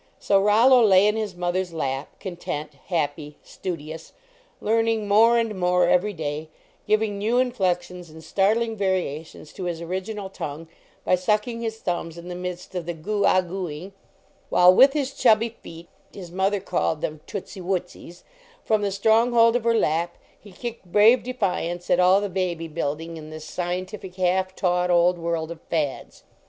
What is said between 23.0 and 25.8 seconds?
in this scientific, half taught old world of